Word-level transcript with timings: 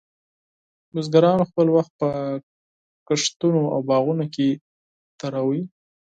بزګرانو 0.93 1.49
خپل 1.49 1.67
وخت 1.75 1.91
په 2.01 2.09
کښتونو 3.07 3.61
او 3.73 3.79
باغونو 3.89 4.25
کې 4.35 4.47
تېراوه. 5.19 5.59